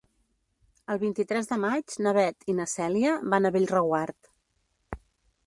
[0.93, 4.33] El vint-i-tres de maig na Beth i na Cèlia van a Bellreguard.